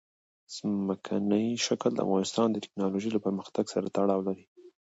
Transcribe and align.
ځمکنی 0.55 1.45
شکل 1.65 1.91
د 1.95 1.99
افغانستان 2.05 2.47
د 2.51 2.57
تکنالوژۍ 2.65 3.09
له 3.13 3.19
پرمختګ 3.25 3.65
سره 3.73 3.91
تړاو 3.95 4.21
لري. 4.27 4.45